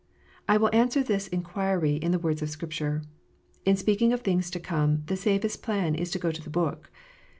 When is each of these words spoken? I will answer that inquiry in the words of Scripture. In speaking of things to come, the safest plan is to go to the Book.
I 0.49 0.57
will 0.57 0.71
answer 0.73 1.03
that 1.03 1.27
inquiry 1.27 1.93
in 1.97 2.11
the 2.11 2.17
words 2.17 2.41
of 2.41 2.49
Scripture. 2.49 3.03
In 3.65 3.77
speaking 3.77 4.11
of 4.13 4.21
things 4.21 4.49
to 4.49 4.59
come, 4.59 5.03
the 5.05 5.15
safest 5.15 5.61
plan 5.61 5.93
is 5.93 6.09
to 6.09 6.17
go 6.17 6.31
to 6.31 6.41
the 6.41 6.49
Book. 6.49 6.89